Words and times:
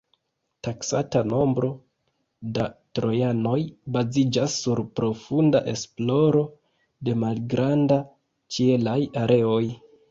Taksata 0.67 1.19
nombro 1.33 1.69
da 2.55 2.65
trojanoj 2.99 3.59
baziĝas 3.99 4.57
sur 4.65 4.83
profunda 5.01 5.65
esploro 5.75 6.45
de 7.11 7.17
malgranda 7.27 8.05
ĉielaj 8.57 9.01
areoj. 9.27 9.65